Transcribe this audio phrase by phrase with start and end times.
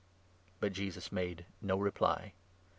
[0.59, 2.33] "But Jesus made no reply.